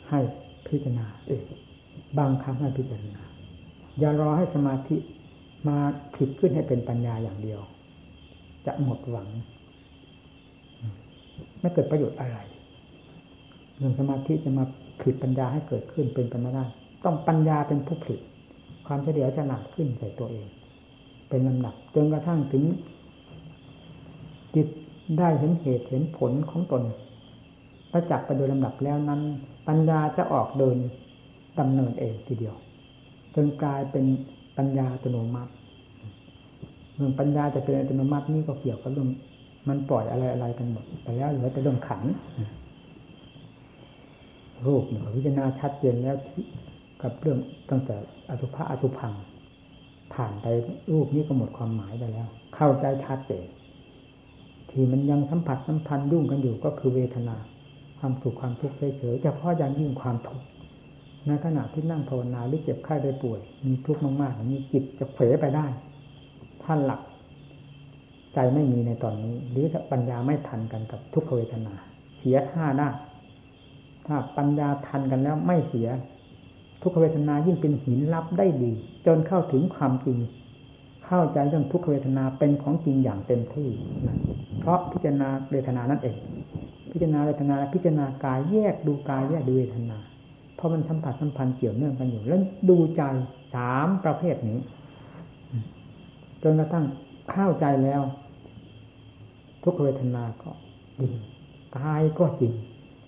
[0.09, 0.19] ให้
[0.67, 1.43] พิจารณาเอง
[2.19, 3.21] บางครั้งให้พิจารณา
[3.99, 4.97] อย่ารอให้สมาธิ
[5.67, 5.77] มา
[6.15, 7.61] ผิดขึ้นให้เป็นปัญญาอย่างเดียว
[8.65, 9.27] จะหมดหวัง
[11.59, 12.37] ไม่เกิดประโยชน์อะไร
[13.77, 14.65] เรื่องสมาธิจะมา
[15.01, 16.65] ผิดปัญญาให้เกิดขึ้นเป็นไปไม่ได้
[17.03, 18.19] ต้องปัญญาเป็นผู้ผลิต
[18.87, 20.47] ความเฉลียวฉลาดขึ้นใส่ตัวเอง
[21.29, 22.63] เป็นลำดับจนกระทั่งถึง
[24.55, 24.67] จิต
[25.17, 26.83] ได้เห็นเหตุเห็นผลของตน
[27.91, 29.21] ประจักษ์ไปโดยลำดับแล้วนั้น
[29.67, 30.77] ปัญญาจะออกเดิน
[31.59, 32.55] ดำเนินเองทีเดียว
[33.35, 34.05] จนกลายเป็น
[34.57, 35.51] ปัญญาอัตโนมัติ
[36.95, 39.09] เรื่องปัญญาจะเป็นอัตโนมัตินี่ก็เกี่ยวกับเรื่อง
[39.69, 42.01] มันปล่อยอะไรอะไรกันหมดไปแล้วเหลือแต่เรื่องขัน
[44.65, 46.15] รูปเนี่ยพิจารณาชัดเจนแล้ว
[47.01, 47.37] กับเรื่อง
[47.69, 47.95] ตั้งแต่
[48.29, 49.13] อสุภะอสุพัง
[50.13, 50.45] ผ่านไป
[50.91, 53.45] รูปนี้ก็หมดความหมายไปแล้ว เข้าใจชัดเจน
[54.69, 57.35] ที่มันยังสัมผัสสัมพันธ์ยุ่งกันอยู่ก็คือเวทนา
[57.99, 60.45] ความสุขความทุกข์เฉยๆเฉพาะย่างยิ่งความทุกข์
[61.27, 65.65] ในขณะที่นั่งภาวนาหรือเจ็บไข้ได้ป่วย มีทุกข์มากๆนี้จิตจะเผลไปได้
[66.63, 67.01] ท่านหลัก
[68.33, 71.73] ใจไม่มีในตอนนี้ หรือปัญญาไม่ทันกันกับทุกขเวทนา
[72.17, 72.89] เสียท่าได้
[74.07, 75.89] ถ้าปัญญาทันกันแล้วไม่เสีย
[76.81, 78.71] ทุกขเวทนายิ่งเป็นหินรับได้ดี
[79.05, 80.17] จนเข้าถึงความจริง
[81.05, 83.69] เข้าใจเรื่องทุกขเวทนาเป็นของจริงอย่างเต็มที่
[84.59, 86.17] เพราะพิจารณาเวทนานั่นเอง
[86.91, 89.97] พิจารณาเวทนาพิจารณากายแยกดูกายแยกดูเวทนา
[90.55, 93.01] เพราะมันสัมผัสสัมพันธ์เกี่ยวเนื่องกันอยู่ แล้วดูใจ
[93.55, 94.59] สามประเภทนี้
[96.43, 96.85] จนกระทั่ง
[97.31, 98.01] เข้าใจแล้ว
[99.63, 100.49] ทุกเวทนาก็
[100.99, 101.11] จริง
[101.79, 102.53] กายก็จริง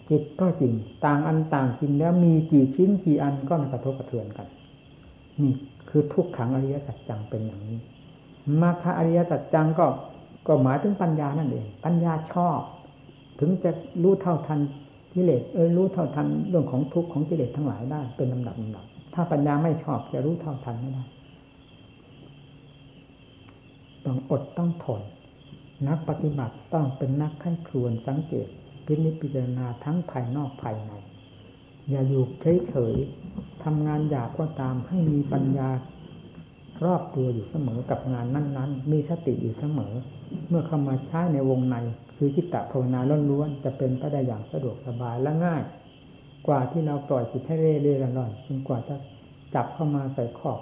[0.10, 0.74] จิตก็จริง
[1.06, 4.48] ต่างอันต่างจริงแล้วมีกี่ชิ้นกี่อันก็มากระทบกระเทือนกัน
[5.42, 5.54] นี่
[5.90, 7.78] คือทุกขังอริยสัจจังเป็นอย่างนี้
[8.62, 9.86] มาคอริยสัจจังก็
[10.48, 12.62] ก็หมายถึงปัญญานั่นเอง ปัญญาชอบ
[13.40, 13.72] ถึงจะ
[14.04, 14.60] รู้เท่าทัน
[15.14, 21.04] กิเลสเออรู้เท่าทันเรื่องของทุกข์ของกิเลสทั้งหลายได้เป็นลำดับลำดับถ้าปัญญาไม่ชอบจะรู้เท่าทันไม่ได้
[24.06, 25.02] ต้องอดต้องทน
[25.88, 28.48] นักปฏิบัติต้องเป็นนักขั้ครวนสังเกต
[28.92, 30.92] พินิจพิจารณาทั้งภายนอกภายใน
[31.90, 32.24] อย่าอยู่
[32.70, 35.70] เฉยๆทำงานหยาบก็ตามให้มีปัญญา
[36.86, 39.94] รอบตัวอยู่เสมอกับงานนั้นๆ มีสติอยู่เสมอ
[40.50, 41.76] เมื่อเข้ามาใช้ในวงใน
[42.16, 43.00] คือจิตตภาวนา
[43.32, 45.62] ล้วนๆจะเป็นไปได้อย่างสะดวกสบายและง่าย
[46.48, 48.96] กว่าที่เราปล่อยจิตให้เร่เร่ร่อนจนกว่าจะ
[49.56, 50.60] จับเข้ามาใส่ขอบ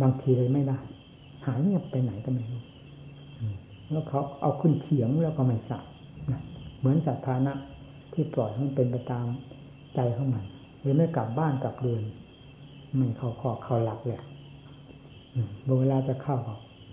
[0.00, 0.78] บางทีเลยไม่ได้
[1.46, 2.62] หายเงียบไปไหนก็ไม่รู้
[3.90, 5.82] แล้วเขาเอาขึ้นเขียงแล้วก็ไม่สับ
[6.78, 7.54] เหมือนสัตว์ทานะ
[8.12, 9.26] ที่ปล่อยให้มันเป็นไปตาม
[9.94, 10.44] ใจของมัน
[10.80, 12.02] หรือไม่กลับบ้านกลับเรือน
[13.00, 14.20] มันเขาคอเขาหลักเลย
[15.80, 16.36] เวลาจะเข้า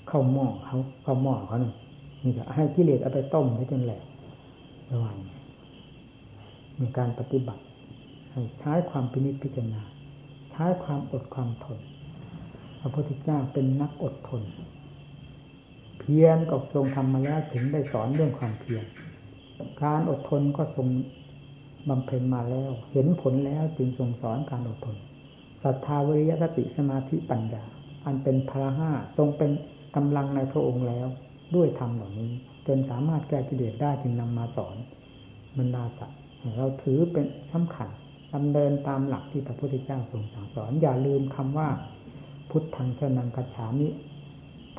[0.07, 1.75] เข้าหม้อเขาเข้าหม้อเขาเนี่ย
[2.23, 4.01] นี่จะให้กิเลสเอาไปต้มให้จนแหลก
[4.91, 5.17] ระวัง
[6.79, 7.61] มีการปฏิบัติ
[8.59, 9.81] ใช้ความพินิจพิจารณา
[10.51, 11.79] ใช้ความอดความทน
[12.79, 14.41] พระพุทธเจ้าเป็นนักอดทน
[15.99, 18.83] เพียรก็ทรงทำมาแล้วถึงได้สอนเรื่องความเพียร
[19.83, 20.87] การอดทนก็ทรง
[21.89, 24.95] บำเพ็ญมาแล้ว เห็นผลแล้วจึงทรงสอนการอดทน
[25.63, 27.63] ศรัทธาวิริยสติสมาธิปัญญา
[28.05, 29.51] อันเป็นพละห้าทรงเป็น
[29.95, 31.07] กำลังในพระองค์แล้ว
[31.55, 32.31] ด้วยธรรมเหล่านี้
[32.67, 34.75] จนสามารถแก้กิเลสได้จึงนำมาสอน
[35.57, 36.19] บรรดาสัตว์
[36.57, 37.89] เราถือเป็นสำคัญ
[38.33, 41.69] ดำเนินตามหลักที่พระพุทธเจ้าทรงสั่งสอน อย่าลืมคำว่า
[42.49, 43.87] พุทธังชนังกัจฉามิ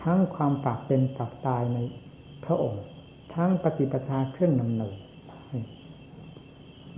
[0.03, 1.79] ทั้งความฝากเป็นฝากตายใน
[2.45, 2.85] พระองค์
[3.35, 4.97] ทั้งปฏิปทาเครื่องนำเนิน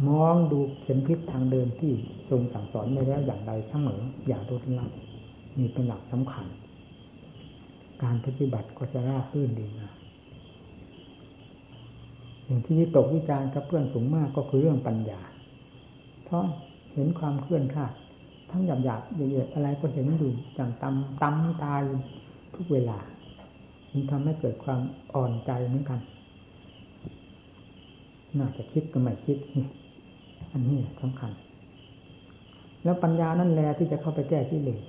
[0.08, 1.92] มองดูเข็มพิษทางเดินที่
[2.28, 4.86] ทรงสั่งสอนไว้แล้วอย่างใดเสมออย่าลดละ
[5.58, 6.46] มีเป็นหลักสำคัญ
[8.02, 9.90] การปฏิบัติก็จะราบรื่นดีนะ
[12.44, 15.20] อย่างที่วิตกวิจารณ์กับเพื่อนสูงมากก็คือเรื่องปัญญา
[16.24, 16.44] เพราะ
[16.92, 17.92] เห็นความเคลื่อนคลาด
[18.52, 21.82] ทั้งหยาบหยาบละเอียดอะไรก็เห็นอยู่อย่างตำตำตาย
[22.54, 22.98] ทุกเวลา
[23.92, 24.80] มันทำให้เกิดความ
[25.14, 26.00] อ่อนใจเหมือนกัน
[28.38, 29.66] น่าจะคิดก็ไม่คิดนี่
[30.52, 31.32] อันนี้สำคัญ
[32.84, 34.80] แล้วปัญญานั่นแหละที่จะเข้าไปแก้กิเลส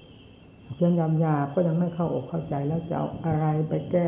[0.76, 4.08] เพียงยำยาก็ยังไม่เข้าอกเข้าใจแล้วจะเอาอะไรไปแก้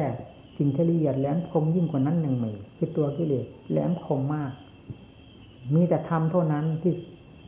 [0.57, 4.51] สิ่งที่ละเอียดแหลมคมยิ่งกว่านั้นหนึ่งมีคือตัวกิเลสแหลมคมมาก
[5.73, 6.93] มีแต่ทำเท่านั้นที่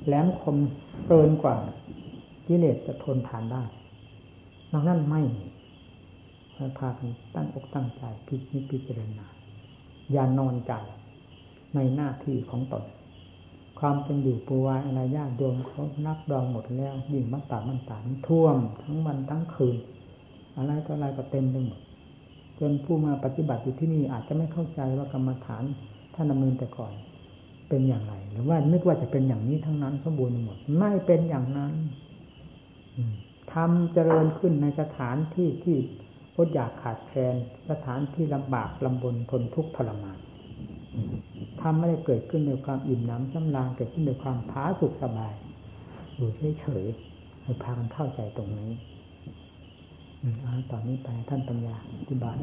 [0.06, 0.58] แหลมคม
[1.08, 1.56] เกินกว่า
[2.48, 3.64] กิเลสจะทนผ่านได้
[4.72, 5.22] นอกนั้นไม่
[6.78, 9.28] พากันตั้งอกตั้งใจพิจิตพิจารณา
[10.12, 10.74] อย่านอนใจ
[11.76, 12.84] ในหน้าที่ของตน
[13.80, 19.78] ความเป็นอยู่ปูวายอะไรญาติโยมเขานับดองหมดแล้ว ยิ่งมันตามันตาท่วม ทั้งวันทั้งคืน
[20.58, 21.80] อะไรก็อะไรก็เต็มไปหมด
[22.60, 25.64] จนผู้มาปฏิบัติอยู่ที่นี่อาจจะไม่เข้าใจว่ากรรมฐาน
[26.14, 26.94] ท่านดำเนินแต่ก่อน
[27.70, 31.74] เป็นอย่างไร หรือว่านึกว่าจะเป็นอย่างนี้ทั้งนั้นสมบูรณ์หมด ไม่เป็นอย่างนั้น
[33.54, 35.78] ทำเจริญขึ้นในสถานที่ที่
[36.36, 37.36] อดอยากขาดแคลน
[37.70, 40.18] สถานที่ลำบากลำบนทนทุกข์ทรมาน
[41.62, 45.34] ทำไม่ได้เกิดขึ้นในความอิ่มน้ำสำราญเกิดขึ้นในความผาสุกสบาย
[46.16, 46.30] อยู่
[46.60, 48.72] เฉยๆให้พากันเข้าใจตรงนี้
[50.44, 52.38] อันตอนนี้ไปท่านปัญญาอธิบาย